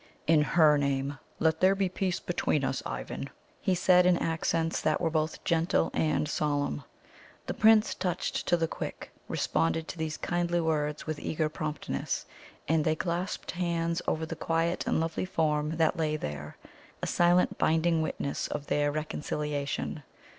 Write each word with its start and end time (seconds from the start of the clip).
"In 0.25 0.41
HER 0.41 0.79
name, 0.79 1.19
let 1.37 1.59
there 1.59 1.75
be 1.75 1.87
peace 1.87 2.19
between 2.19 2.63
us, 2.63 2.81
Ivan," 2.87 3.29
he 3.59 3.75
said 3.75 4.07
in 4.07 4.17
accents 4.17 4.81
that 4.81 4.99
were 4.99 5.11
both 5.11 5.43
gentle 5.43 5.91
and 5.93 6.27
solemn. 6.27 6.83
The 7.45 7.53
Prince, 7.53 7.93
touched 7.93 8.47
to 8.47 8.57
the 8.57 8.67
quick, 8.67 9.11
responded 9.27 9.87
to 9.89 9.99
these 9.99 10.17
kindly 10.17 10.59
words 10.59 11.05
with 11.05 11.19
eager 11.19 11.49
promptness, 11.49 12.25
and 12.67 12.83
they 12.83 12.95
clasped 12.95 13.51
hands 13.51 14.01
over 14.07 14.25
the 14.25 14.35
quiet 14.35 14.87
and 14.87 14.99
lovely 14.99 15.23
form 15.25 15.77
that 15.77 15.97
lay 15.97 16.17
there 16.17 16.57
a 17.03 17.05
silent, 17.05 17.59
binding 17.59 18.01
witness 18.01 18.47
of 18.47 18.65
their 18.65 18.91
reconciliation. 18.91 20.01